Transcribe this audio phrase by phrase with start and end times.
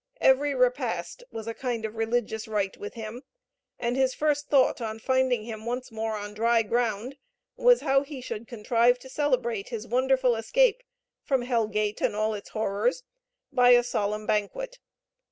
[0.19, 3.21] Every repast was a kind of religious rite with him;
[3.77, 7.17] and his first thought on finding him once more on dry ground
[7.55, 10.81] was how he should contrive to celebrate his wonderful escape
[11.21, 13.03] from Hell gate and all its horrors
[13.53, 14.79] by a solemn banquet.